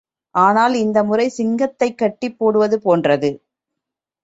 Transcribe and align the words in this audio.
ஆனால் 0.35 0.73
இந்த 0.75 1.03
முறை 1.03 1.29
சிங்கத்தைக் 1.29 1.97
கட்டிப் 1.97 2.37
போடுவது 2.39 2.79
போன்றது. 2.81 3.31